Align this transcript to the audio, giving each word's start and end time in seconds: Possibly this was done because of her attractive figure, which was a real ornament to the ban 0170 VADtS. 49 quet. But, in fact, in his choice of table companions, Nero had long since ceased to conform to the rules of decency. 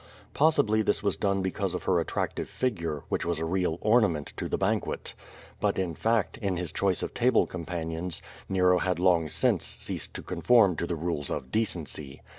Possibly 0.33 0.81
this 0.81 1.03
was 1.03 1.15
done 1.15 1.43
because 1.43 1.75
of 1.75 1.83
her 1.83 1.99
attractive 1.99 2.49
figure, 2.49 3.03
which 3.09 3.23
was 3.23 3.37
a 3.37 3.45
real 3.45 3.77
ornament 3.81 4.33
to 4.37 4.49
the 4.49 4.57
ban 4.57 4.79
0170 4.79 5.11
VADtS. 5.11 5.15
49 5.61 5.61
quet. 5.61 5.61
But, 5.61 5.79
in 5.79 5.93
fact, 5.93 6.37
in 6.39 6.57
his 6.57 6.71
choice 6.71 7.03
of 7.03 7.13
table 7.13 7.45
companions, 7.45 8.19
Nero 8.49 8.79
had 8.79 8.97
long 8.97 9.29
since 9.29 9.63
ceased 9.67 10.15
to 10.15 10.23
conform 10.23 10.75
to 10.77 10.87
the 10.87 10.95
rules 10.95 11.29
of 11.29 11.51
decency. 11.51 12.19